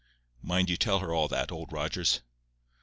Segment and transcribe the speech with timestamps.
[0.41, 2.21] Mind you tell her all that, Old Rogers."